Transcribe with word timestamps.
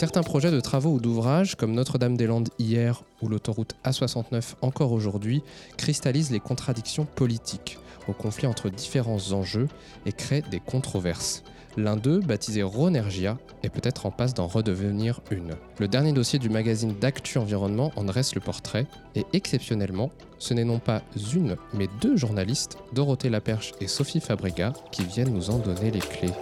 Certains 0.00 0.22
projets 0.22 0.50
de 0.50 0.60
travaux 0.60 0.92
ou 0.92 0.98
d'ouvrages, 0.98 1.56
comme 1.56 1.74
Notre-Dame-des-Landes 1.74 2.48
hier 2.58 3.02
ou 3.20 3.28
l'autoroute 3.28 3.76
A69 3.84 4.54
encore 4.62 4.92
aujourd'hui, 4.92 5.42
cristallisent 5.76 6.30
les 6.30 6.40
contradictions 6.40 7.04
politiques 7.04 7.78
au 8.08 8.14
conflit 8.14 8.46
entre 8.46 8.70
différents 8.70 9.32
enjeux 9.32 9.68
et 10.06 10.12
créent 10.12 10.42
des 10.50 10.58
controverses. 10.58 11.42
L'un 11.76 11.96
d'eux, 11.96 12.20
baptisé 12.20 12.62
Ronergia, 12.62 13.36
est 13.62 13.68
peut-être 13.68 14.06
en 14.06 14.10
passe 14.10 14.32
d'en 14.32 14.46
redevenir 14.46 15.20
une. 15.30 15.52
Le 15.78 15.86
dernier 15.86 16.14
dossier 16.14 16.38
du 16.38 16.48
magazine 16.48 16.94
d'Actu 16.98 17.36
Environnement 17.36 17.92
en 17.94 18.04
dresse 18.04 18.34
le 18.34 18.40
portrait, 18.40 18.86
et 19.14 19.26
exceptionnellement, 19.34 20.12
ce 20.38 20.54
n'est 20.54 20.64
non 20.64 20.78
pas 20.78 21.02
une, 21.34 21.56
mais 21.74 21.88
deux 22.00 22.16
journalistes, 22.16 22.78
Dorothée 22.94 23.28
Laperche 23.28 23.72
et 23.82 23.86
Sophie 23.86 24.20
Fabrega, 24.20 24.72
qui 24.92 25.04
viennent 25.04 25.34
nous 25.34 25.50
en 25.50 25.58
donner 25.58 25.90
les 25.90 26.00
clés. 26.00 26.32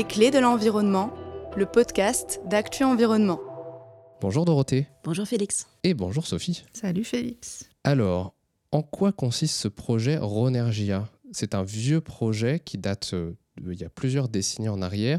Les 0.00 0.06
clés 0.06 0.30
de 0.30 0.38
l'environnement, 0.38 1.12
le 1.58 1.66
podcast 1.66 2.40
d'Actu 2.46 2.84
Environnement. 2.84 3.38
Bonjour 4.22 4.46
Dorothée. 4.46 4.86
Bonjour 5.04 5.26
Félix. 5.28 5.66
Et 5.84 5.92
bonjour 5.92 6.26
Sophie. 6.26 6.64
Salut 6.72 7.04
Félix. 7.04 7.68
Alors, 7.84 8.32
en 8.72 8.80
quoi 8.80 9.12
consiste 9.12 9.56
ce 9.56 9.68
projet 9.68 10.16
Ronergia? 10.16 11.06
C'est 11.32 11.54
un 11.54 11.64
vieux 11.64 12.00
projet 12.00 12.60
qui 12.60 12.78
date 12.78 13.10
euh, 13.12 13.36
il 13.58 13.78
y 13.78 13.84
a 13.84 13.90
plusieurs 13.90 14.30
décennies 14.30 14.70
en 14.70 14.80
arrière. 14.80 15.18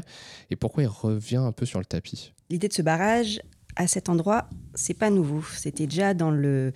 Et 0.50 0.56
pourquoi 0.56 0.82
il 0.82 0.88
revient 0.88 1.36
un 1.36 1.52
peu 1.52 1.64
sur 1.64 1.78
le 1.78 1.84
tapis? 1.84 2.32
L'idée 2.50 2.66
de 2.66 2.72
ce 2.72 2.82
barrage 2.82 3.40
à 3.76 3.86
cet 3.86 4.08
endroit, 4.08 4.50
c'est 4.74 4.94
pas 4.94 5.10
nouveau. 5.10 5.44
C'était 5.56 5.86
déjà 5.86 6.12
dans 6.12 6.32
le, 6.32 6.72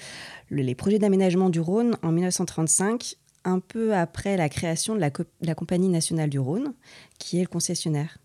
les 0.50 0.76
projets 0.76 1.00
d'aménagement 1.00 1.50
du 1.50 1.58
Rhône 1.58 1.96
en 2.04 2.12
1935 2.12 3.16
un 3.46 3.60
peu 3.60 3.94
après 3.94 4.36
la 4.36 4.48
création 4.48 4.94
de 4.94 5.00
la, 5.00 5.54
Compagnie 5.54 5.88
nationale 5.88 6.28
du 6.28 6.38
Rhône, 6.38 6.74
qui 7.18 7.38
est 7.38 7.42
le 7.42 7.48
concessionnaire. 7.48 8.18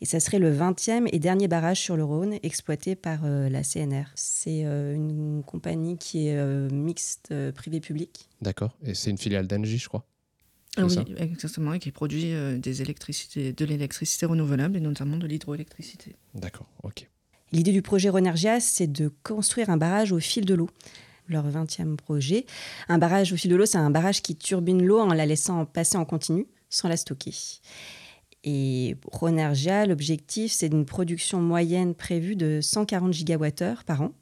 Et 0.00 0.06
ça 0.06 0.18
serait 0.18 0.40
le 0.40 0.52
20e 0.52 1.08
et 1.12 1.18
dernier 1.20 1.46
barrage 1.46 1.80
sur 1.80 1.96
le 1.96 2.02
Rhône 2.02 2.38
exploité 2.42 2.96
par 2.96 3.20
euh, 3.24 3.48
la 3.48 3.62
CNR. 3.62 4.06
C'est 4.16 4.64
euh, 4.64 4.94
une 4.94 5.44
compagnie 5.46 5.98
qui 5.98 6.26
est 6.26 6.36
euh, 6.36 6.68
mixte 6.70 7.32
privé-public. 7.52 8.28
D'accord. 8.40 8.76
Et 8.84 8.94
c'est 8.94 9.10
une 9.10 9.18
filiale 9.18 9.46
d'Engie, 9.46 9.78
je 9.78 9.88
crois. 9.88 10.04
Ah 10.78 10.86
oui, 10.86 10.96
exactement, 11.18 11.74
et 11.74 11.78
qui 11.78 11.92
produit 11.92 12.32
des 12.58 12.80
électricités, 12.80 13.52
de 13.52 13.64
l'électricité 13.66 14.24
renouvelable 14.24 14.74
et 14.78 14.80
notamment 14.80 15.18
de 15.18 15.26
l'hydroélectricité. 15.26 16.16
D'accord, 16.34 16.66
ok. 16.82 17.10
L'idée 17.52 17.72
du 17.72 17.82
projet 17.82 18.08
Ronergia, 18.08 18.58
c'est 18.58 18.90
de 18.90 19.12
construire 19.22 19.68
un 19.68 19.76
barrage 19.76 20.12
au 20.12 20.18
fil 20.18 20.46
de 20.46 20.54
l'eau 20.54 20.70
leur 21.28 21.48
20e 21.48 21.96
projet. 21.96 22.46
Un 22.88 22.98
barrage 22.98 23.32
au 23.32 23.36
fil 23.36 23.50
de 23.50 23.56
l'eau, 23.56 23.66
c'est 23.66 23.78
un 23.78 23.90
barrage 23.90 24.22
qui 24.22 24.36
turbine 24.36 24.84
l'eau 24.84 25.00
en 25.00 25.12
la 25.12 25.26
laissant 25.26 25.64
passer 25.64 25.96
en 25.96 26.04
continu 26.04 26.46
sans 26.70 26.88
la 26.88 26.96
stocker. 26.96 27.34
Et 28.44 28.96
Ronergia, 29.12 29.86
l'objectif, 29.86 30.52
c'est 30.52 30.66
une 30.66 30.84
production 30.84 31.40
moyenne 31.40 31.94
prévue 31.94 32.34
de 32.34 32.60
140 32.60 33.12
gigawattheures 33.12 33.84
par 33.84 34.02
an, 34.02 34.12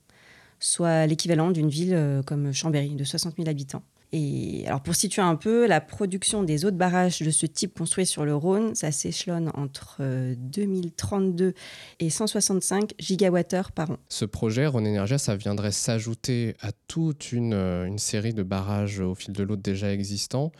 soit 0.59 1.07
l'équivalent 1.07 1.51
d'une 1.51 1.71
ville 1.71 1.95
euh, 1.95 2.23
comme 2.23 2.53
Chambéry, 2.53 2.95
de 2.95 3.05
60 3.05 3.37
000 3.37 3.49
habitants. 3.49 3.83
Et 4.13 4.65
alors 4.67 4.83
pour 4.83 4.95
situer 4.95 5.23
un 5.23 5.37
peu, 5.37 5.67
la 5.67 5.81
production 5.81 6.43
des 6.43 6.65
autres 6.65 6.77
barrages 6.77 7.21
de 7.21 7.31
ce 7.31 7.47
type 7.47 7.79
construits 7.79 8.07
sur 8.07 8.25
le 8.25 8.35
Rhône, 8.35 8.75
ça 8.75 8.91
s'échelonne 8.91 9.51
entre 9.55 10.03
2032 10.37 11.45
euh, 11.45 11.53
et 12.01 12.11
165 12.11 12.95
gigawattheures 12.99 13.73
par 13.73 13.93
an. 13.93 13.97
Ce 14.09 14.25
projet, 14.25 14.67
Rhône 14.67 14.87
Energia, 14.87 15.19
ça 15.19 15.37
viendrait 15.37 15.73
s'ajouter 15.73 16.57
à 16.61 16.73
toute 16.89 17.33
une, 17.33 17.55
euh, 17.55 17.87
une 17.87 17.99
série 17.99 18.35
de 18.35 18.43
barrages 18.43 19.01
au 19.01 19.15
fil 19.15 19.33
de 19.33 19.43
l'eau 19.45 19.57
déjà 19.57 19.93
existants 19.93 20.51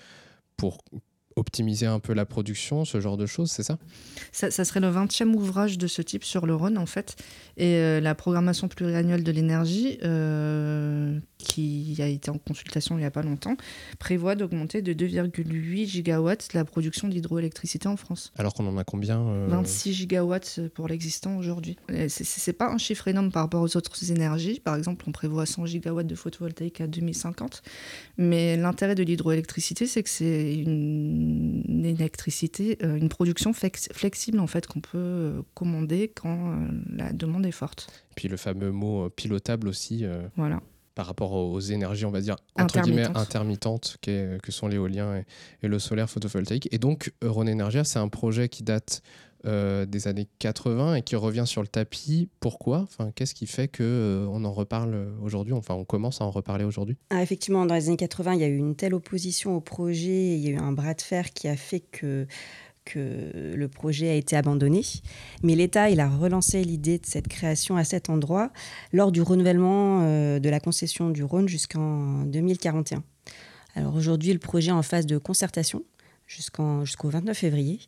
pour 0.57 0.79
optimiser 1.37 1.87
un 1.87 2.01
peu 2.01 2.13
la 2.13 2.27
production, 2.27 2.85
ce 2.85 3.01
genre 3.01 3.17
de 3.17 3.27
choses, 3.27 3.51
c'est 3.51 3.63
ça, 3.63 3.79
ça, 4.33 4.65
serait 4.65 4.81
le 4.81 4.91
20e 4.91 5.35
ouvrage 5.35 5.79
de 5.79 5.87
ce 5.87 6.03
type 6.03 6.25
sur 6.25 6.47
le 6.47 6.55
Rhône, 6.55 6.79
en 6.79 6.87
fait. 6.87 7.17
Et 7.57 7.77
euh, 7.77 8.01
la 8.01 8.15
programmation 8.15 8.69
pluriannuelle 8.69 9.25
de 9.25 9.33
l'énergie, 9.33 9.99
euh, 10.05 11.19
qui 11.41 11.97
a 12.01 12.07
été 12.07 12.31
en 12.31 12.39
consultation 12.39 12.97
il 12.97 13.01
n'y 13.01 13.07
a 13.07 13.11
pas 13.11 13.23
longtemps, 13.23 13.57
prévoit 13.99 14.35
d'augmenter 14.35 14.83
de 14.83 14.93
2,8 14.93 15.87
gigawatts 15.87 16.53
la 16.55 16.65
production 16.65 17.09
d'hydroélectricité 17.09 17.89
en 17.89 17.97
France. 17.97 18.33
Alors 18.39 18.55
qu'on 18.55 18.67
en 18.67 18.77
a 18.79 18.85
combien 18.85 19.23
26 19.49 19.89
euh, 19.89 19.93
gigawatts 19.93 20.61
pour 20.75 20.89
l'existant 20.89 21.37
aujourd'hui. 21.37 21.77
C'est 22.09 22.53
pas 22.53 22.69
un 22.69 22.79
chiffre 22.79 23.09
énorme 23.09 23.31
par 23.31 23.43
rapport 23.43 23.63
aux 23.63 23.77
autres 23.77 24.11
énergies. 24.11 24.61
Par 24.61 24.77
exemple, 24.77 25.05
on 25.09 25.13
prévoit 25.13 25.47
100 25.47 25.67
gigawatts 25.67 26.07
de 26.07 26.15
photovoltaïque 26.15 26.81
à 26.81 26.87
2050. 26.87 27.63
Mais 28.19 28.57
l'intérêt 28.57 28.95
de 28.95 29.03
l'hydroélectricité, 29.03 29.87
c'est 29.87 30.03
que 30.03 30.11
c'est 30.11 30.55
une 30.55 31.85
électricité, 31.85 32.79
euh, 32.83 32.97
une 32.97 33.09
production 33.09 33.53
flexible 33.53 34.41
en 34.41 34.47
fait 34.47 34.67
qu'on 34.67 34.81
peut 34.81 34.99
euh, 34.99 35.43
commander 35.55 36.13
quand 36.15 36.57
la 36.91 37.13
demande 37.13 37.47
est 37.47 37.53
forte. 37.53 37.89
Et 38.13 38.15
puis 38.15 38.29
le 38.29 38.37
fameux 38.37 38.71
mot 38.71 39.09
pilotable 39.11 39.69
aussi. 39.69 40.05
Voilà 40.37 40.61
par 40.95 41.07
rapport 41.07 41.33
aux 41.33 41.61
énergies, 41.61 42.05
on 42.05 42.11
va 42.11 42.21
dire, 42.21 42.37
entre 42.59 42.81
guillemets, 42.81 43.07
intermittentes 43.17 43.99
que 44.03 44.53
sont 44.53 44.69
l'éolien 44.69 45.23
et, 45.63 45.69
le 45.69 45.79
solaire 45.79 46.11
photovoltaïque. 46.11 46.69
Et 46.73 46.79
donc, 46.79 47.13
Euron 47.23 47.47
Energia, 47.47 47.85
c'est 47.85 47.99
un 47.99 48.09
projet 48.09 48.49
qui 48.49 48.63
date 48.63 49.03
euh, 49.47 49.87
des 49.87 50.07
années 50.07 50.29
80 50.39 50.97
et 50.97 51.03
qui 51.03 51.17
revient 51.17 51.45
sur 51.47 51.63
le 51.63 51.69
tapis. 51.69 52.29
Pourquoi? 52.41 52.81
Enfin, 52.81 53.11
Qu'est-ce 53.15 53.35
qui 53.35 53.47
fait 53.47 53.69
qu'on 53.69 53.83
euh, 53.85 54.27
on 54.29 54.45
en 54.45 54.53
reparle 54.53 55.15
aujourd'hui? 55.23 55.55
Enfin, 55.55 55.75
on 55.75 55.85
commence 55.85 56.21
à 56.21 56.25
en 56.25 56.31
reparler 56.31 56.65
aujourd'hui? 56.65 56.99
Ah, 57.09 57.23
Effectivement, 57.23 57.65
dans 57.65 57.75
les 57.75 57.89
années 57.89 57.97
80, 57.97 58.35
il 58.35 58.41
y 58.41 58.45
a 58.45 58.49
eu 58.49 58.57
une 58.59 58.77
telle 58.77 58.93
opposition 58.93 59.57
au 59.57 59.61
projet, 59.61 60.35
il 60.35 60.41
y 60.41 60.49
a 60.49 60.51
eu 60.51 60.59
un 60.59 60.73
bras 60.73 60.93
de 60.93 61.01
fer 61.01 61.31
qui 61.31 61.49
a 61.49 61.57
fait 61.57 61.81
que 61.81 62.27
le 62.97 63.67
projet 63.69 64.09
a 64.09 64.15
été 64.15 64.37
abandonné. 64.37 64.83
Mais 65.43 65.55
l'État, 65.55 65.85
a 65.85 66.09
relancé 66.09 66.63
l'idée 66.65 66.99
de 66.99 67.07
cette 67.07 67.29
création 67.29 67.77
à 67.77 67.85
cet 67.85 68.11
endroit 68.11 68.51
lors 68.93 69.13
du 69.13 69.23
renouvellement 69.23 70.03
euh, 70.03 70.39
de 70.39 70.49
la 70.49 70.61
concession 70.61 71.11
du 71.11 71.25
Rhône 71.25 71.49
jusqu'en 71.49 72.25
2041. 72.25 73.03
Alors 73.75 73.95
aujourd'hui, 73.95 74.33
le 74.33 74.39
projet 74.39 74.69
est 74.69 74.73
en 74.73 74.83
phase 74.83 75.07
de 75.07 75.19
concertation 75.19 75.83
jusqu'au 76.27 77.09
29 77.09 77.37
février. 77.37 77.81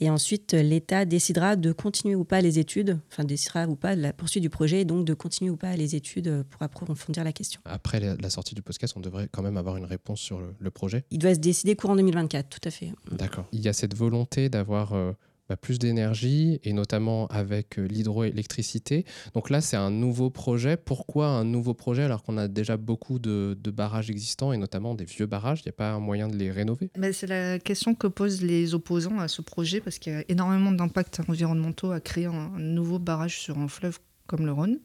Et 0.00 0.08
ensuite, 0.08 0.54
l'État 0.54 1.04
décidera 1.04 1.56
de 1.56 1.72
continuer 1.72 2.14
ou 2.14 2.24
pas 2.24 2.40
les 2.40 2.58
études, 2.58 2.98
enfin 3.10 3.24
décidera 3.24 3.66
ou 3.66 3.76
pas 3.76 3.94
la 3.94 4.12
poursuite 4.12 4.42
du 4.42 4.50
projet, 4.50 4.80
et 4.80 4.84
donc 4.84 5.04
de 5.04 5.12
continuer 5.12 5.50
ou 5.50 5.56
pas 5.56 5.76
les 5.76 5.94
études 5.94 6.42
pour 6.48 6.62
approfondir 6.62 7.22
la 7.22 7.32
question. 7.32 7.60
Après 7.66 8.00
la 8.00 8.30
sortie 8.30 8.54
du 8.54 8.62
podcast, 8.62 8.94
on 8.96 9.00
devrait 9.00 9.28
quand 9.30 9.42
même 9.42 9.58
avoir 9.58 9.76
une 9.76 9.84
réponse 9.84 10.20
sur 10.20 10.40
le, 10.58 10.70
projet? 10.70 11.04
Il 11.10 11.18
doit 11.18 11.34
se 11.34 11.40
décider 11.40 11.76
courant 11.76 11.96
2024, 11.96 12.48
tout 12.48 12.66
à 12.66 12.70
fait. 12.70 12.92
D'accord. 13.10 13.44
Il 13.52 13.60
y 13.60 13.68
a 13.68 13.72
cette 13.72 13.94
volonté 13.94 14.48
d'avoir... 14.48 14.94
Euh, 14.94 15.12
bah, 15.50 15.56
plus 15.56 15.80
d'énergie 15.80 16.60
et 16.62 16.72
notamment 16.72 17.26
avec 17.26 17.76
euh, 17.80 17.82
l'hydroélectricité. 17.82 19.04
Donc 19.34 19.50
là, 19.50 19.60
c'est 19.60 19.76
un 19.76 19.90
nouveau 19.90 20.30
projet. 20.30 20.76
Pourquoi 20.76 21.26
un 21.26 21.42
nouveau 21.42 21.74
projet 21.74 22.04
alors 22.04 22.22
qu'on 22.22 22.38
a 22.38 22.46
déjà 22.46 22.76
beaucoup 22.76 23.18
de, 23.18 23.56
barrages 23.74 24.10
existants 24.10 24.52
et 24.52 24.58
notamment 24.58 24.94
des 24.94 25.06
vieux 25.06 25.26
barrages? 25.26 25.62
Il 25.64 25.66
n'y 25.66 25.70
a 25.70 25.72
pas 25.72 25.90
un 25.90 25.98
moyen 25.98 26.28
de 26.28 26.36
les 26.36 26.52
rénover? 26.52 26.92
Mais 26.96 27.12
C'est 27.12 27.26
la 27.26 27.58
question 27.58 27.96
que 27.96 28.06
posent 28.06 28.42
les 28.42 28.74
opposants 28.74 29.18
à 29.18 29.26
ce 29.26 29.42
projet 29.42 29.80
parce 29.80 29.98
qu'il 29.98 30.12
y 30.12 30.16
a 30.16 30.24
énormément 30.28 30.70
d'impacts 30.70 31.18
environnementaux 31.28 31.90
à 31.90 31.98
créer 31.98 32.26
un 32.26 32.52
nouveau 32.56 33.00
barrage 33.00 33.40
sur 33.40 33.58
un 33.58 33.66
fleuve 33.66 33.98
comme 34.30 34.46
le 34.46 34.52
Rhône. 34.52 34.78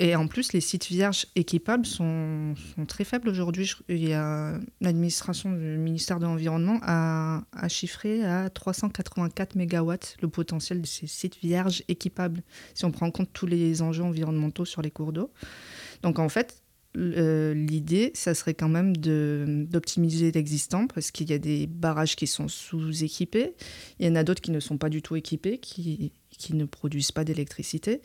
Et 0.00 0.16
en 0.16 0.26
plus, 0.26 0.52
les 0.52 0.60
sites 0.60 0.86
vierges 0.86 1.26
équipables 1.36 1.86
sont, 1.86 2.54
très 2.88 3.04
faibles 3.04 3.28
aujourd'hui. 3.28 3.72
L'administration 3.88 5.52
du 5.52 5.78
ministère 5.78 6.18
de 6.18 6.24
l'Environnement 6.24 6.80
a, 6.82 7.44
chiffré 7.68 8.24
à 8.24 8.50
384 8.50 9.56
MW 9.56 9.94
le 10.20 10.28
potentiel 10.28 10.80
de 10.80 10.86
ces 10.86 11.06
sites 11.06 11.38
vierges 11.40 11.84
équipables, 11.86 12.42
si 12.74 12.84
on 12.84 12.90
prend 12.90 13.06
en 13.06 13.10
compte 13.12 13.30
tous 13.32 13.46
les 13.46 13.80
enjeux 13.80 14.02
environnementaux 14.02 14.64
sur 14.64 14.82
les 14.82 14.90
cours 14.90 15.12
d'eau. 15.12 15.30
Donc 16.02 16.18
en 16.18 16.28
fait, 16.28 16.60
l'idée, 16.96 18.10
ça 18.14 18.34
serait 18.34 18.54
quand 18.54 18.68
même 18.68 18.96
d'optimiser 18.96 20.32
l'existant 20.32 20.88
parce 20.88 21.12
qu'il 21.12 21.30
y 21.30 21.32
a 21.32 21.38
des 21.38 21.68
barrages 21.68 22.16
qui 22.16 22.26
sont 22.26 22.48
sous-équipés, 22.48 23.54
il 24.00 24.06
y 24.06 24.08
en 24.10 24.16
a 24.16 24.24
d'autres 24.24 24.42
qui 24.42 24.50
ne 24.50 24.60
sont 24.60 24.78
pas 24.78 24.88
du 24.88 25.02
tout 25.02 25.14
équipés, 25.14 25.58
qui, 25.58 26.12
qui 26.36 26.54
ne 26.54 26.64
produisent 26.64 27.12
pas 27.12 27.24
d'électricité. 27.24 28.00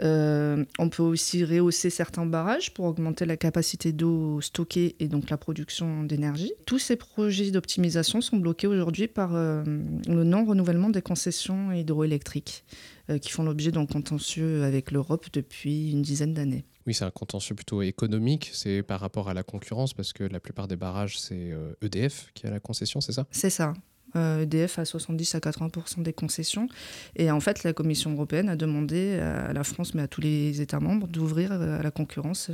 Euh, 0.00 0.64
on 0.78 0.88
peut 0.88 1.02
aussi 1.02 1.44
rehausser 1.44 1.90
certains 1.90 2.26
barrages 2.26 2.72
pour 2.72 2.84
augmenter 2.84 3.24
la 3.24 3.36
capacité 3.36 3.92
d'eau 3.92 4.40
stockée 4.40 4.96
et 5.00 5.08
donc 5.08 5.30
la 5.30 5.36
production 5.36 6.04
d'énergie. 6.04 6.52
Tous 6.66 6.78
ces 6.78 6.96
projets 6.96 7.50
d'optimisation 7.50 8.20
sont 8.20 8.36
bloqués 8.36 8.66
aujourd'hui 8.66 9.08
par 9.08 9.34
euh, 9.34 9.64
le 10.06 10.24
non-renouvellement 10.24 10.90
des 10.90 11.02
concessions 11.02 11.72
hydroélectriques 11.72 12.64
euh, 13.10 13.18
qui 13.18 13.30
font 13.30 13.42
l'objet 13.42 13.72
d'un 13.72 13.86
contentieux 13.86 14.62
avec 14.62 14.92
l'Europe 14.92 15.26
depuis 15.32 15.90
une 15.90 16.02
dizaine 16.02 16.34
d'années. 16.34 16.64
Oui, 16.86 16.94
c'est 16.94 17.04
un 17.04 17.10
contentieux 17.10 17.54
plutôt 17.54 17.82
économique, 17.82 18.50
c'est 18.54 18.82
par 18.82 19.00
rapport 19.00 19.28
à 19.28 19.34
la 19.34 19.42
concurrence 19.42 19.92
parce 19.92 20.12
que 20.12 20.24
la 20.24 20.40
plupart 20.40 20.68
des 20.68 20.76
barrages, 20.76 21.18
c'est 21.18 21.52
EDF 21.82 22.28
e 22.28 22.30
qui 22.34 22.46
a 22.46 22.50
la 22.50 22.60
concession, 22.60 23.00
c'est 23.02 23.12
ça? 23.12 23.26
C'est 23.30 23.50
ça. 23.50 23.74
EDF 24.14 24.78
à 24.78 24.84
70 24.84 25.34
à 25.34 25.38
80% 25.38 26.02
des 26.02 26.12
concessions. 26.12 26.68
Et 27.16 27.30
en 27.30 27.40
fait, 27.40 27.64
la 27.64 27.72
Commission 27.72 28.12
européenne 28.12 28.48
a 28.48 28.56
demandé 28.56 29.18
à 29.18 29.52
la 29.52 29.64
France, 29.64 29.94
mais 29.94 30.02
à 30.02 30.08
tous 30.08 30.20
les 30.20 30.60
États 30.60 30.80
membres, 30.80 31.06
d'ouvrir 31.06 31.52
à 31.52 31.82
la 31.82 31.90
concurrence 31.90 32.50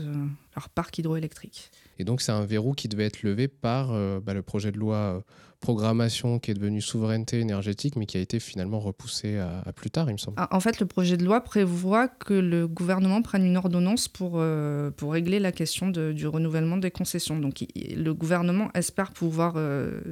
leur 0.57 0.69
parc 0.69 0.99
hydroélectrique. 0.99 1.71
Et 1.99 2.05
donc, 2.05 2.23
c'est 2.23 2.33
un 2.33 2.45
verrou 2.45 2.73
qui 2.73 2.89
devait 2.89 3.07
être 3.07 3.23
levé 3.23 3.49
par 3.49 3.89
bah, 4.21 4.35
le 4.35 4.43
projet 4.43 4.73
de 4.73 4.79
loi 4.79 5.23
programmation 5.65 6.39
qui 6.39 6.51
est 6.51 6.55
devenue 6.55 6.83
souveraineté 6.83 7.41
énergétique, 7.41 7.97
mais 7.97 8.05
qui 8.05 8.19
a 8.19 8.21
été 8.21 8.39
finalement 8.39 8.81
repoussé 8.81 9.39
à, 9.39 9.73
plus 9.73 9.91
tard, 9.91 10.11
il 10.11 10.13
me 10.13 10.19
semble. 10.19 10.37
Ah, 10.39 10.55
en 10.55 10.61
fait, 10.61 10.79
le 10.79 10.85
projet 10.85 11.17
de 11.17 11.25
loi 11.25 11.41
prévoit 11.41 12.07
que 12.07 12.35
le 12.35 12.69
gouvernement 12.69 13.23
prenne 13.23 13.47
une 13.47 13.57
ordonnance 13.57 14.07
pour, 14.07 14.35
euh, 14.37 14.91
pour 14.91 15.13
régler 15.15 15.39
la 15.39 15.53
question 15.53 15.89
du 15.89 16.27
renouvellement 16.27 16.77
des 16.77 16.91
concessions. 16.91 17.39
Donc, 17.39 17.65
le 17.75 18.13
gouvernement 18.13 18.69
espère 18.75 19.13
pouvoir 19.13 19.55
euh, 19.57 20.03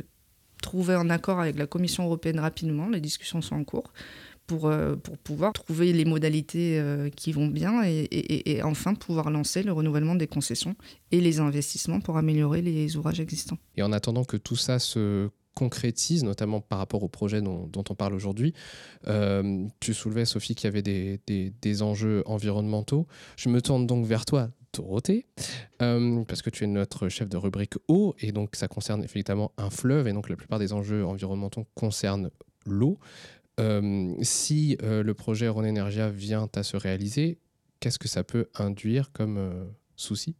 trouver 0.62 0.94
un 0.94 1.10
accord 1.10 1.40
avec 1.40 1.58
la 1.58 1.66
Commission 1.66 2.04
européenne 2.04 2.40
rapidement. 2.40 2.88
Les 2.88 3.00
discussions 3.00 3.42
sont 3.42 3.56
en 3.56 3.64
cours. 3.64 3.92
Pour, 4.48 4.66
euh, 4.66 4.96
pour 4.96 5.16
pouvoir 5.18 5.52
trouver 5.52 5.92
les 5.92 6.04
modalités 6.04 6.82
qui 7.14 7.32
vont 7.32 7.46
bien 7.46 7.82
et, 7.84 8.60
enfin 8.64 8.94
pouvoir 8.94 9.30
lancer 9.30 9.62
le 9.62 9.72
renouvellement 9.72 10.16
des 10.16 10.26
concessions 10.26 10.74
et 11.10 11.20
les 11.20 11.38
investissements 11.38 12.00
pour 12.00 12.16
améliorer 12.16 12.60
les 12.60 12.96
ouvrages 12.96 13.20
existants. 13.20 13.56
Et 13.76 13.82
en 13.82 13.92
attendant 13.92 14.24
que 14.24 14.36
tout 14.36 14.56
ça 14.56 14.78
se 14.78 15.30
concrétise, 15.54 16.24
notamment 16.24 16.60
par 16.60 16.78
rapport 16.78 17.02
au 17.02 17.08
projet 17.08 17.42
dont, 17.42 17.70
on 17.74 17.94
parle 17.94 18.14
aujourd'hui. 18.14 18.54
Euh, 19.06 19.66
tu 19.80 19.94
soulevais, 19.94 20.24
Sophie, 20.24 20.54
qu'il 20.54 20.64
y 20.64 20.68
avait 20.68 20.82
des, 20.82 21.82
enjeux 21.82 22.22
environnementaux. 22.26 23.06
Je 23.36 23.48
me 23.48 23.60
tourne 23.60 23.86
donc 23.86 24.06
vers 24.06 24.24
toi, 24.24 24.50
Dorothée, 24.72 25.26
euh, 25.80 26.24
parce 26.24 26.42
que 26.42 26.50
tu 26.50 26.64
es 26.64 26.66
notre 26.66 27.08
chef 27.08 27.28
de 27.28 27.36
rubrique 27.36 27.74
eau, 27.88 28.14
et 28.20 28.32
donc 28.32 28.56
ça 28.56 28.68
concerne 28.68 29.04
effectivement 29.04 29.52
un 29.58 29.70
fleuve, 29.70 30.08
et 30.08 30.12
donc 30.12 30.28
la 30.28 30.36
plupart 30.36 30.58
des 30.58 30.72
enjeux 30.72 31.04
environnementaux 31.04 31.66
concernent 31.74 32.30
l'eau. 32.66 32.98
Euh, 33.60 34.14
si 34.22 34.78
le 34.80 35.12
projet 35.12 35.48
Rhône 35.48 35.66
Energia 35.66 36.08
vient 36.08 36.48
à 36.54 36.62
se 36.62 36.76
réaliser, 36.76 37.38
qu'est-ce 37.80 37.98
que 37.98 38.08
ça 38.08 38.24
peut 38.24 38.48
induire 38.54 39.12
comme 39.12 39.68
souci? 39.96 40.34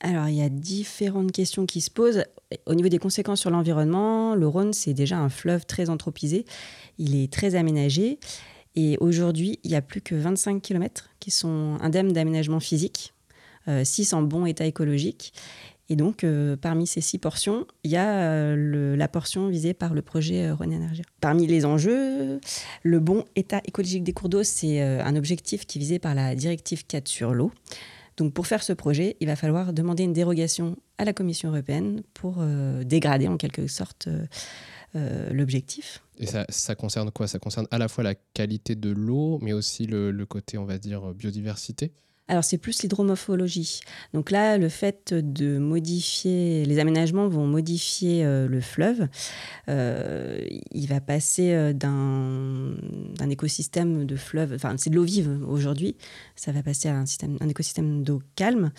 Alors, 0.00 0.28
il 0.28 0.34
y 0.34 0.42
a 0.42 0.50
différentes 0.50 1.32
questions 1.32 1.64
qui 1.64 1.80
se 1.80 1.90
posent. 1.90 2.24
Au 2.66 2.74
niveau 2.74 2.90
des 2.90 2.98
conséquences 2.98 3.40
sur 3.40 3.50
l'environnement, 3.50 4.34
le 4.34 4.46
Rhône, 4.46 4.74
c'est 4.74 4.92
déjà 4.92 5.18
un 5.18 5.30
fleuve 5.30 5.64
très 5.64 5.88
anthropisé. 5.88 6.44
Il 6.98 7.16
est 7.16 7.32
très 7.32 7.54
aménagé. 7.54 8.18
Et 8.76 8.98
aujourd'hui, 8.98 9.60
il 9.64 9.70
n'y 9.70 9.76
a 9.76 9.82
plus 9.82 10.02
que 10.02 10.14
25 10.14 10.60
km 10.60 11.08
qui 11.20 11.30
sont 11.30 11.78
indemnes 11.80 12.12
d'aménagement 12.12 12.60
physique, 12.60 13.14
6 13.66 14.12
euh, 14.12 14.16
en 14.16 14.22
bon 14.22 14.46
état 14.46 14.66
écologique. 14.66 15.32
Et 15.90 15.96
donc, 15.96 16.24
euh, 16.24 16.56
parmi 16.56 16.86
ces 16.86 17.02
six 17.02 17.18
portions, 17.18 17.66
il 17.82 17.90
y 17.90 17.96
a 17.96 18.08
euh, 18.08 18.96
la 18.96 19.06
portion 19.06 19.48
visée 19.48 19.74
par 19.74 19.92
le 19.92 20.00
projet 20.00 20.50
Rhône 20.50 20.72
Énergie. 20.72 21.02
Parmi 21.20 21.46
les 21.46 21.66
enjeux, 21.66 22.40
le 22.82 23.00
bon 23.00 23.24
état 23.36 23.60
écologique 23.66 24.02
des 24.02 24.14
cours 24.14 24.30
d'eau, 24.30 24.42
c'est 24.42 24.80
un 24.80 25.14
objectif 25.14 25.66
qui 25.66 25.78
est 25.78 25.80
visé 25.80 25.98
par 25.98 26.14
la 26.14 26.34
directive 26.34 26.86
4 26.86 27.06
sur 27.06 27.34
l'eau. 27.34 27.52
Donc 28.16 28.32
pour 28.32 28.46
faire 28.46 28.62
ce 28.62 28.72
projet, 28.72 29.16
il 29.20 29.26
va 29.26 29.36
falloir 29.36 29.72
demander 29.72 30.04
une 30.04 30.12
dérogation 30.12 30.76
à 30.98 31.04
la 31.04 31.12
Commission 31.12 31.48
européenne 31.50 32.02
pour 32.14 32.36
euh, 32.38 32.84
dégrader 32.84 33.26
en 33.26 33.36
quelque 33.36 33.66
sorte 33.66 34.06
euh, 34.06 34.26
euh, 34.94 35.30
l'objectif. 35.32 36.02
Et 36.18 36.26
ça, 36.26 36.74
concerne 36.76 37.10
quoi? 37.10 37.26
Ça 37.26 37.40
concerne 37.40 37.66
à 37.72 37.78
la 37.78 37.88
fois 37.88 38.04
la 38.04 38.14
qualité 38.14 38.76
de 38.76 38.90
l'eau, 38.90 39.40
mais 39.42 39.52
aussi 39.52 39.86
le 39.86 40.24
côté, 40.26 40.58
on 40.58 40.64
va 40.64 40.78
dire, 40.78 41.12
biodiversité? 41.12 41.92
Alors 42.26 42.42
c'est 42.42 42.56
plus 42.56 42.82
l'hydromorphologie. 42.82 43.80
Donc 44.14 44.30
là, 44.30 44.56
le 44.56 44.70
fait 44.70 45.12
de 45.12 45.58
modifier, 45.58 46.64
les 46.64 46.78
aménagements 46.78 47.28
vont 47.28 47.46
modifier 47.46 48.24
euh, 48.24 48.48
le 48.48 48.60
fleuve. 48.62 49.08
Euh, 49.68 50.40
il 50.72 50.86
va 50.86 51.00
passer 51.02 51.52
euh, 51.52 51.74
d'un, 51.74 52.76
écosystème 53.28 54.06
de 54.06 54.16
fleuve, 54.16 54.52
enfin 54.54 54.74
c'est 54.78 54.90
de 54.90 54.96
l'eau 54.96 55.04
vive 55.04 55.40
aujourd'hui, 55.48 55.96
ça 56.36 56.52
va 56.52 56.62
passer 56.62 56.88
à 56.88 56.96
un, 56.96 57.06
système, 57.06 57.36
un 57.40 57.48
écosystème 57.48 58.02
d'eau 58.02 58.22
calme. 58.36 58.72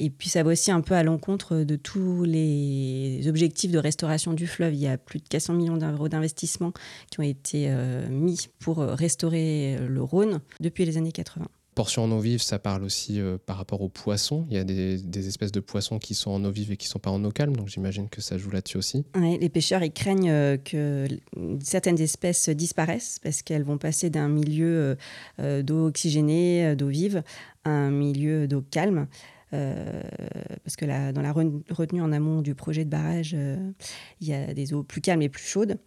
Et 0.00 0.10
puis 0.10 0.28
ça 0.28 0.44
va 0.44 0.52
aussi 0.52 0.70
un 0.70 0.80
peu 0.80 0.94
à 0.94 1.02
l'encontre 1.02 1.64
de 1.64 1.74
tous 1.74 2.22
les 2.22 3.26
objectifs 3.26 3.72
de 3.72 3.78
restauration 3.78 4.32
du 4.32 4.46
fleuve. 4.46 4.74
Il 4.74 4.80
y 4.80 4.86
a 4.86 4.96
plus 4.96 5.18
de 5.18 5.26
400 5.26 5.54
millions 5.54 5.76
d'euros 5.76 6.08
d'investissement 6.08 6.72
qui 7.10 7.18
ont 7.18 7.24
été 7.24 7.68
mis 8.08 8.48
pour 8.60 8.78
restaurer 8.78 9.76
le 9.88 10.00
Rhône 10.00 10.40
depuis 10.60 10.84
les 10.84 10.98
années 10.98 11.10
80 11.10 11.46
portion 11.78 12.02
en 12.02 12.10
eau 12.10 12.18
vive, 12.18 12.42
ça 12.42 12.58
parle 12.58 12.82
aussi 12.82 13.20
euh, 13.20 13.38
par 13.38 13.56
rapport 13.56 13.82
aux 13.82 13.88
poissons. 13.88 14.48
Il 14.50 14.56
y 14.56 14.58
a 14.58 14.64
des, 14.64 15.28
espèces 15.28 15.52
de 15.52 15.60
poissons 15.60 16.00
qui 16.00 16.16
sont 16.16 16.32
en 16.32 16.44
eau 16.44 16.50
vive 16.50 16.72
et 16.72 16.76
qui 16.76 16.88
sont 16.88 16.98
pas 16.98 17.12
en 17.12 17.22
eau 17.22 17.30
calme, 17.30 17.54
donc 17.54 17.68
j'imagine 17.68 18.08
que 18.08 18.20
ça 18.20 18.36
joue 18.36 18.50
là-dessus 18.50 18.78
aussi. 18.78 19.04
les 19.14 19.48
pêcheurs 19.48 19.84
ils 19.84 19.92
craignent 19.92 20.28
euh, 20.28 20.56
que 20.56 21.06
certaines 21.62 22.00
espèces 22.00 22.48
disparaissent 22.48 23.20
parce 23.22 23.42
qu'elles 23.42 23.62
vont 23.62 23.78
passer 23.78 24.10
d'un 24.10 24.26
milieu 24.26 24.96
euh, 25.38 25.62
d'eau 25.62 25.86
oxygénée, 25.86 26.74
d'eau 26.74 26.88
vive, 26.88 27.22
à 27.62 27.70
un 27.70 27.92
milieu 27.92 28.48
d'eau 28.48 28.64
calme. 28.72 29.06
parce 29.52 30.74
que 30.76 31.12
dans 31.12 31.22
la 31.22 31.32
retenue 31.32 32.02
en 32.02 32.10
amont 32.10 32.42
du 32.42 32.56
projet 32.56 32.84
de 32.84 32.90
barrage, 32.90 33.36
il 34.20 34.26
y 34.26 34.34
a 34.34 34.52
des 34.52 34.74
eaux 34.74 34.82
plus 34.82 35.00
calmes 35.00 35.22
et 35.22 35.28
plus 35.28 35.46
chaudes. 35.46 35.78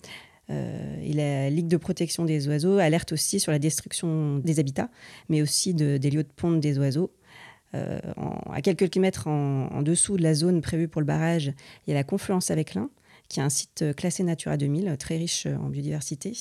Euh, 0.49 1.01
et 1.01 1.13
la 1.13 1.49
Ligue 1.49 1.67
de 1.67 1.77
protection 1.77 2.25
des 2.25 2.47
oiseaux 2.47 2.77
alerte 2.77 3.11
aussi 3.11 3.39
sur 3.39 3.51
la 3.51 3.59
destruction 3.59 4.39
des 4.39 4.59
habitats, 4.59 4.89
mais 5.29 5.41
aussi 5.41 5.73
de, 5.73 5.97
des 5.97 6.09
lieux 6.09 6.23
de 6.23 6.31
ponte 6.35 6.59
des 6.59 6.77
oiseaux. 6.79 7.11
Euh, 7.73 7.99
à 8.51 8.61
quelques 8.61 8.89
kilomètres 8.89 9.27
en, 9.27 9.81
dessous 9.81 10.17
de 10.17 10.23
la 10.23 10.33
zone 10.33 10.61
prévue 10.61 10.89
pour 10.89 10.99
le 10.99 11.05
barrage, 11.05 11.53
il 11.85 11.91
y 11.91 11.93
a 11.93 11.95
la 11.95 12.03
confluence 12.03 12.51
avec 12.51 12.73
l'Ain, 12.73 12.89
qui 13.29 13.39
est 13.39 13.43
un 13.43 13.49
site 13.49 13.95
classé 13.95 14.23
Natura 14.23 14.57
2000, 14.57 14.97
très 14.97 15.17
riche 15.17 15.45
en 15.45 15.69
biodiversité. 15.69 16.33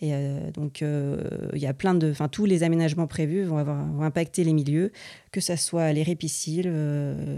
Et 0.00 0.10
euh, 0.12 0.50
donc, 0.50 0.82
il 0.82 1.58
y 1.58 1.66
a 1.66 1.74
plein 1.74 1.94
de. 1.94 2.10
Enfin, 2.10 2.28
tous 2.28 2.44
les 2.44 2.62
aménagements 2.62 3.06
prévus 3.06 3.44
vont, 3.44 3.58
avoir, 3.58 3.84
vont 3.86 4.02
impacter 4.02 4.44
les 4.44 4.52
milieux, 4.52 4.92
que 5.32 5.40
ce 5.40 5.56
soit 5.56 5.92
les 5.92 6.02
répiciles, 6.02 6.70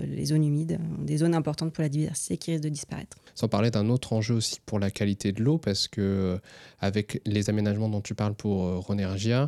les 0.07 0.25
zones 0.25 0.45
humides, 0.45 0.79
des 0.99 1.19
zones 1.19 1.35
importantes 1.35 1.73
pour 1.73 1.83
la 1.83 1.89
diversité 1.89 2.37
qui 2.37 2.51
risquent 2.53 2.65
de 2.65 2.69
disparaître. 2.69 3.17
Sans 3.35 3.47
parler 3.47 3.71
d'un 3.71 3.89
autre 3.89 4.15
enjeu 4.15 4.35
aussi 4.35 4.59
pour 4.67 4.81
la 4.81 4.91
qualité 4.91 5.31
de 5.31 5.43
l'eau, 5.45 5.59
parce 5.59 5.87
que 5.87 6.01
euh, 6.01 6.39
avec 6.81 7.21
les 7.25 7.51
aménagements 7.51 7.89
dont 7.89 8.01
tu 8.01 8.15
parles 8.15 8.35
pour 8.35 8.65
euh, 8.65 8.79
Ronergia, 8.79 9.47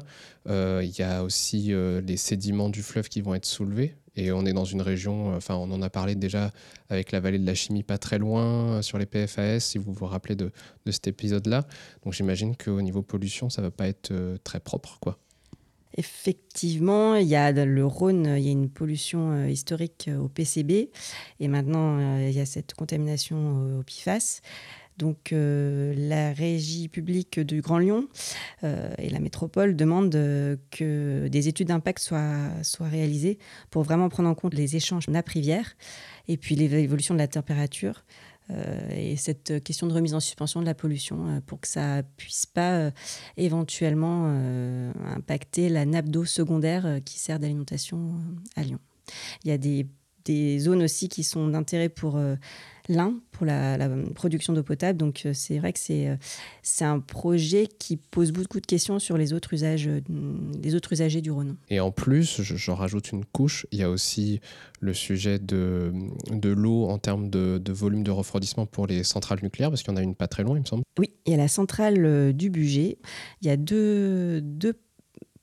euh, 0.49 0.81
il 0.85 0.97
y 0.97 1.03
a 1.03 1.25
aussi 1.25 1.73
les 1.73 2.17
sédiments 2.17 2.69
du 2.69 2.83
fleuve 2.83 3.09
qui 3.09 3.21
vont 3.21 3.35
être 3.35 3.47
soulevés. 3.47 3.95
Et 4.17 4.33
on 4.33 4.45
est 4.45 4.53
dans 4.53 4.65
une 4.65 4.83
région, 4.83 5.35
enfin 5.37 5.55
on 5.55 5.71
en 5.71 5.83
a 5.83 5.91
parlé 5.91 6.15
déjà 6.15 6.51
avec 6.89 7.13
la 7.13 7.21
vallée 7.21 7.39
de 7.39 7.47
la 7.47 7.55
chimie 7.55 7.85
pas 7.85 7.99
très 7.99 8.19
loin, 8.19 8.83
sur 8.83 8.99
les 8.99 9.07
PFAS, 9.07 9.61
si 9.61 9.79
vous 9.79 9.93
vous 9.93 10.07
rappelez 10.07 10.35
de 10.35 10.51
cet 10.87 11.07
épisode-là. 11.07 11.65
Donc 12.05 12.13
j'imagine 12.15 12.57
qu'au 12.57 12.83
niveau 12.83 13.00
pollution, 13.03 13.51
ça 13.51 13.63
va 13.63 13.71
pas 13.71 13.89
être 13.89 14.13
très 14.45 14.61
propre, 14.61 14.99
quoi. 15.01 15.19
Effectivement, 15.97 17.17
il 17.17 17.27
y 17.27 17.35
a 17.35 17.51
le 17.53 17.85
Rhône, 17.85 18.35
il 18.39 18.45
y 18.45 18.49
a 18.49 18.53
une 18.53 18.71
pollution 18.71 19.33
euh, 19.33 19.49
historique 19.49 20.07
euh, 20.09 20.19
au 20.19 20.29
PCB 20.29 20.91
et 21.41 21.49
maintenant 21.49 21.99
euh, 21.99 22.29
il 22.29 22.37
y 22.37 22.41
a 22.41 22.47
cette 22.47 22.75
contamination 22.75 23.79
au 23.79 23.83
PFAS. 23.83 24.41
Donc 24.99 25.33
la 25.33 26.35
régie 26.35 26.89
publique 26.89 27.41
du 27.41 27.63
Grand 27.63 27.79
Lyon 27.79 28.07
et 28.63 29.09
la 29.09 29.19
métropole 29.19 29.75
demandent 29.75 30.11
que 30.71 31.27
des 31.29 31.49
études 31.49 31.69
d'impact 31.69 32.01
soient, 32.01 32.51
soient 32.63 32.89
réalisées 32.89 33.39
pour 33.71 33.83
vraiment 33.83 34.11
prendre 34.11 34.29
en 34.29 34.35
compte 34.35 34.53
les 34.53 34.77
échanges 34.77 35.09
nappes-rivières 35.09 35.75
et 36.29 36.37
puis 36.37 36.55
l'évolution 36.55 37.15
de 37.15 37.19
la 37.19 37.29
température. 37.29 38.05
Euh, 38.51 38.91
et 38.91 39.17
cette 39.17 39.63
question 39.63 39.87
de 39.87 39.93
remise 39.93 40.15
en 40.15 40.21
suspension 40.21 40.61
de 40.61 40.67
la 40.67 40.75
pollution 40.75 41.27
euh, 41.29 41.41
pour 41.45 41.61
que 41.61 41.69
ça 41.69 42.03
puisse 42.17 42.47
pas 42.47 42.73
euh, 42.73 42.91
éventuellement 43.37 44.27
impacter 45.07 45.69
la 45.69 45.87
nappe 45.87 46.09
d'eau 46.09 46.25
secondaire 46.25 47.01
qui 47.05 47.19
sert 47.19 47.39
d'alimentation 47.39 48.15
à 48.57 48.63
Lyon. 48.63 48.79
Il 49.45 49.51
y 49.51 49.53
a 49.53 49.59
des, 49.59 49.87
des, 50.25 50.59
zones 50.59 50.83
aussi 50.83 51.09
qui 51.09 51.25
sont 51.25 51.49
d'intérêt 51.49 51.89
pour 51.89 52.19
l'un 52.91 53.15
pour 53.31 53.47
la, 53.47 53.79
production 54.15 54.53
d'eau 54.53 54.63
potable. 54.63 54.99
Donc 54.99 55.23
euh, 55.25 55.33
c'est 55.33 55.59
vrai 55.59 55.73
que 55.73 55.79
c'est 55.79 56.09
euh, 56.09 56.17
c'est 56.63 56.85
un 56.85 57.01
projet 57.01 57.67
qui 57.67 57.97
pose 57.97 58.33
beaucoup 58.33 58.61
de 58.61 58.67
questions 58.67 58.99
sur 58.99 59.17
les 59.17 59.33
autres 59.33 59.55
usages, 59.55 59.89
euh, 59.89 60.01
les 60.63 60.75
autres 60.75 60.93
usagers 60.93 61.23
du 61.23 61.31
Rhône. 61.31 61.57
Et 61.71 61.81
en 61.81 61.91
plus, 61.91 62.43
j'en 62.43 62.75
rajoute 62.75 63.13
une 63.13 63.25
couche, 63.25 63.67
il 63.71 63.79
y 63.79 63.83
a 63.83 63.91
aussi 63.91 64.41
le 64.81 64.93
sujet 64.93 65.39
de, 65.39 65.93
de 66.31 66.51
l'eau 66.51 66.87
en 66.89 66.99
termes 66.99 67.31
de, 67.31 67.61
volume 67.73 68.03
de 68.03 68.11
refroidissement 68.11 68.67
pour 68.67 68.87
les 68.87 69.05
centrales 69.05 69.41
nucléaires, 69.43 69.71
parce 69.71 69.83
qu'il 69.83 69.93
y 69.93 69.97
en 69.97 69.99
a 69.99 70.03
une 70.03 70.15
pas 70.15 70.29
très 70.29 70.43
loin, 70.43 70.57
il 70.57 70.61
me 70.61 70.67
semble. 70.67 70.83
Oui, 70.99 71.13
il 71.27 71.33
y 71.33 71.35
a 71.35 71.39
la 71.39 71.49
centrale 71.49 72.33
du 72.33 72.51
budget. 72.51 72.99
Il 73.41 73.49
y 73.49 73.51
a 73.51 73.57
deux, 73.57 74.41
deux 74.41 74.75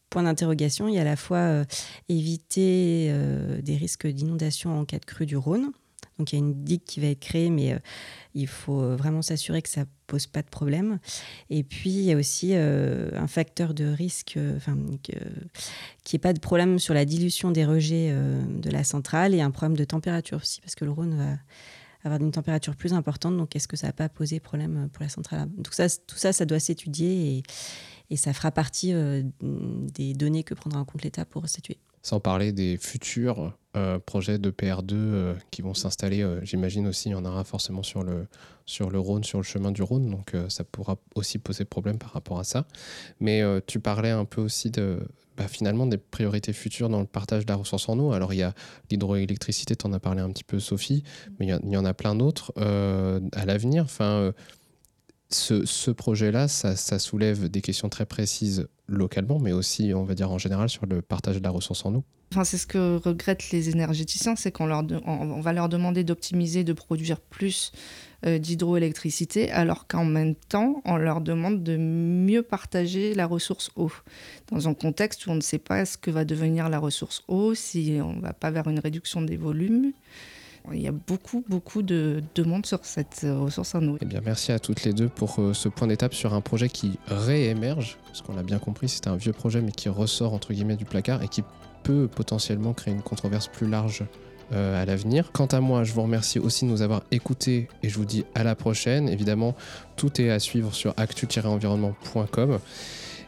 points 0.09 0.23
d'interrogation. 0.23 0.87
Il 0.87 0.95
y 0.95 0.97
a 0.97 1.01
à 1.01 1.05
la 1.05 1.15
fois 1.15 1.65
éviter 2.09 3.13
des 3.61 3.75
risques 3.75 4.07
d'inondation 4.07 4.79
en 4.79 4.85
cas 4.85 4.99
de 4.99 5.05
crue 5.05 5.25
du 5.25 5.37
Rhône, 5.37 5.71
donc 6.17 6.31
il 6.31 6.35
y 6.35 6.41
a 6.41 6.45
une 6.45 6.63
digue 6.63 6.83
qui 6.83 6.99
va 6.99 7.07
être 7.07 7.19
créée, 7.19 7.49
mais 7.49 7.73
euh, 7.73 7.79
il 8.33 8.47
faut 8.47 8.81
euh, 8.81 8.95
vraiment 8.95 9.21
s'assurer 9.21 9.61
que 9.61 9.69
ça 9.69 9.85
pose 10.07 10.25
pas 10.25 10.41
de 10.41 10.47
problème. 10.47 10.99
Et 11.49 11.63
puis 11.63 11.89
il 11.89 12.03
y 12.03 12.11
a 12.11 12.17
aussi 12.17 12.51
euh, 12.53 13.09
un 13.13 13.27
facteur 13.27 13.73
de 13.73 13.85
risque, 13.85 14.39
enfin 14.55 14.77
qui 16.03 16.15
ait 16.15 16.19
pas 16.19 16.33
de 16.33 16.39
problème 16.39 16.79
sur 16.79 16.93
la 16.93 17.05
dilution 17.05 17.51
des 17.51 17.65
rejets 17.65 18.13
de 18.13 18.69
la 18.69 18.83
centrale 18.83 19.35
et 19.35 19.41
un 19.41 19.51
problème 19.51 19.77
de 19.77 19.83
température 19.83 20.37
aussi, 20.37 20.61
parce 20.61 20.75
que 20.75 20.85
le 20.85 20.91
Rhône 20.91 21.17
va 21.17 21.37
avoir 22.03 22.21
une 22.21 22.31
température 22.31 22.75
plus 22.75 22.93
importante. 22.93 23.35
Donc, 23.35 23.55
est-ce 23.55 23.67
que 23.67 23.75
ça 23.75 23.87
n'a 23.87 23.93
pas 23.93 24.07
posé 24.07 24.39
problème 24.39 24.87
pour 24.93 25.03
la 25.03 25.09
centrale? 25.09 25.49
Donc, 25.57 25.73
ça, 25.73 25.89
tout 25.89 26.15
ça, 26.15 26.31
ça 26.31 26.45
doit 26.45 26.59
s'étudier 26.59 27.43
et, 28.09 28.17
ça 28.17 28.33
fera 28.33 28.51
partie 28.51 28.93
des 29.41 30.13
données 30.13 30.43
que 30.43 30.53
prendra 30.53 30.79
en 30.79 30.85
compte 30.85 31.03
l'État 31.03 31.25
pour 31.25 31.47
statuer. 31.47 31.77
Sans 32.07 32.21
parler 32.21 32.53
des 32.53 32.77
futurs 32.77 33.53
euh, 33.75 33.99
projets 33.99 34.39
de 34.39 34.49
PR2 34.49 34.93
euh, 34.93 35.35
qui 35.51 35.61
vont 35.61 35.73
s'installer, 35.73 36.21
euh, 36.21 36.39
j'imagine 36.41 36.87
aussi, 36.87 37.09
il 37.09 37.11
y 37.11 37.15
en 37.15 37.25
aura 37.25 37.43
forcément 37.43 37.83
sur 37.83 38.01
le, 38.01 38.27
sur 38.65 38.89
le 38.89 38.97
Rhône, 38.97 39.23
sur 39.23 39.39
le 39.39 39.43
chemin 39.43 39.71
du 39.71 39.83
Rhône, 39.83 40.09
donc 40.09 40.33
ça 40.49 40.63
pourra 40.63 40.97
aussi 41.15 41.37
poser 41.37 41.65
problème 41.65 41.97
par 41.97 42.11
rapport 42.11 42.39
à 42.39 42.43
ça. 42.43 42.65
Mais 43.19 43.41
tu 43.65 43.79
parlais 43.79 44.09
un 44.09 44.25
peu 44.25 44.41
aussi 44.41 44.71
de, 44.71 44.99
bah, 45.37 45.47
finalement 45.47 45.85
des 45.85 45.97
priorités 45.97 46.53
futures 46.53 46.89
dans 46.89 47.01
le 47.01 47.05
partage 47.05 47.45
de 47.45 47.51
la 47.51 47.57
ressource 47.57 47.87
en 47.87 47.99
eau. 47.99 48.13
Alors 48.13 48.33
il 48.33 48.37
y 48.37 48.43
a 48.43 48.53
l'hydroélectricité, 48.89 49.75
tu 49.75 49.85
en 49.85 49.93
as 49.93 49.99
parlé 49.99 50.21
un 50.21 50.29
petit 50.31 50.43
peu 50.43 50.59
Sophie, 50.59 51.03
mais 51.39 51.47
il 51.47 51.71
y, 51.71 51.77
en 51.77 51.85
a 51.85 51.93
plein 51.93 52.15
d'autres 52.15 52.53
à 52.57 53.45
l'avenir. 53.45 53.83
Enfin, 53.83 54.33
ce, 55.29 55.91
projet-là, 55.91 56.47
ça, 56.47 56.99
soulève 56.99 57.49
des 57.49 57.61
questions 57.61 57.89
très 57.89 58.05
précises 58.05 58.67
localement, 58.87 59.39
mais 59.39 59.51
aussi, 59.51 59.93
on 59.93 60.03
va 60.03 60.15
dire 60.15 60.31
en 60.31 60.37
général, 60.37 60.69
sur 60.69 60.85
le 60.85 61.01
partage 61.01 61.37
de 61.37 61.43
la 61.43 61.49
ressource 61.49 61.85
en 61.85 61.95
eau. 61.95 62.03
Enfin, 62.31 62.43
c'est 62.43 62.57
ce 62.57 62.67
que 62.67 62.97
regrettent 62.97 63.51
les 63.51 63.69
énergéticiens, 63.69 64.35
c'est 64.35 64.51
qu'on 64.51 64.65
leur 64.65 64.83
va 65.41 65.53
leur 65.53 65.69
demander 65.69 66.03
d'optimiser, 66.03 66.63
de 66.65 66.73
produire 66.73 67.21
plus 67.21 67.71
euh, 68.25 68.37
d'hydroélectricité, 68.37 69.49
alors 69.51 69.87
qu'en 69.87 70.03
même 70.03 70.35
temps, 70.35 70.81
on 70.85 70.97
leur 70.97 71.21
demande 71.21 71.63
de 71.63 71.77
mieux 71.77 72.43
partager 72.43 73.13
la 73.13 73.27
ressource 73.27 73.71
eau. 73.75 73.91
Dans 74.51 74.67
un 74.67 74.73
contexte 74.73 75.25
où 75.25 75.31
on 75.31 75.35
ne 75.35 75.41
sait 75.41 75.57
pas 75.57 75.85
ce 75.85 75.97
que 75.97 76.11
va 76.11 76.25
devenir 76.25 76.67
la 76.67 76.79
ressource 76.79 77.23
eau, 77.27 77.53
si 77.53 77.97
on 78.01 78.13
ne 78.13 78.21
va 78.21 78.33
pas 78.33 78.51
vers 78.51 78.67
une 78.67 78.79
réduction 78.79 79.21
des 79.21 79.37
volumes. 79.37 79.93
Il 80.73 80.81
y 80.81 80.87
a 80.87 80.91
beaucoup, 80.91 81.43
beaucoup 81.47 81.81
de 81.81 82.21
demandes 82.35 82.65
sur 82.65 82.79
cette 82.83 83.21
euh, 83.23 83.39
ressource 83.39 83.75
en 83.75 83.87
eau. 83.87 83.97
Eh 84.01 84.05
bien, 84.05 84.21
merci 84.23 84.51
à 84.51 84.59
toutes 84.59 84.83
les 84.83 84.93
deux 84.93 85.07
pour 85.07 85.39
euh, 85.39 85.53
ce 85.53 85.69
point 85.69 85.87
d'étape 85.87 86.13
sur 86.13 86.33
un 86.33 86.41
projet 86.41 86.69
qui 86.69 86.99
réémerge, 87.07 87.97
parce 88.05 88.21
qu'on 88.21 88.35
l'a 88.35 88.43
bien 88.43 88.59
compris, 88.59 88.89
c'était 88.89 89.09
un 89.09 89.15
vieux 89.15 89.33
projet, 89.33 89.61
mais 89.61 89.71
qui 89.71 89.89
ressort 89.89 90.33
entre 90.33 90.53
guillemets 90.53 90.75
du 90.75 90.85
placard 90.85 91.23
et 91.23 91.27
qui 91.27 91.43
peut 91.83 92.07
potentiellement 92.07 92.73
créer 92.73 92.93
une 92.93 93.01
controverse 93.01 93.47
plus 93.47 93.67
large 93.67 94.03
euh, 94.53 94.81
à 94.81 94.85
l'avenir. 94.85 95.31
Quant 95.33 95.45
à 95.47 95.59
moi, 95.59 95.83
je 95.83 95.93
vous 95.93 96.01
remercie 96.01 96.39
aussi 96.39 96.65
de 96.65 96.69
nous 96.69 96.81
avoir 96.81 97.03
écoutés 97.11 97.67
et 97.83 97.89
je 97.89 97.95
vous 97.97 98.05
dis 98.05 98.23
à 98.33 98.43
la 98.43 98.55
prochaine. 98.55 99.09
Évidemment, 99.09 99.55
tout 99.97 100.21
est 100.21 100.29
à 100.29 100.39
suivre 100.39 100.73
sur 100.73 100.93
actu-environnement.com. 100.95 102.59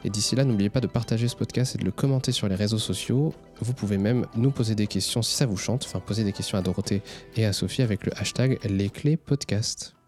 Et 0.05 0.09
d'ici 0.09 0.35
là, 0.35 0.45
n'oubliez 0.45 0.69
pas 0.69 0.81
de 0.81 0.87
partager 0.87 1.27
ce 1.27 1.35
podcast 1.35 1.75
et 1.75 1.77
de 1.77 1.85
le 1.85 1.91
commenter 1.91 2.31
sur 2.31 2.47
les 2.47 2.55
réseaux 2.55 2.77
sociaux. 2.77 3.33
Vous 3.59 3.73
pouvez 3.73 3.97
même 3.97 4.25
nous 4.35 4.51
poser 4.51 4.75
des 4.75 4.87
questions 4.87 5.21
si 5.21 5.35
ça 5.35 5.45
vous 5.45 5.57
chante, 5.57 5.85
enfin 5.85 5.99
poser 5.99 6.23
des 6.23 6.31
questions 6.31 6.57
à 6.57 6.61
Dorothée 6.61 7.01
et 7.35 7.45
à 7.45 7.53
Sophie 7.53 7.81
avec 7.81 8.05
le 8.05 8.17
hashtag 8.17 8.59
les 8.63 8.89
clés 8.89 9.17
podcast. 9.17 9.98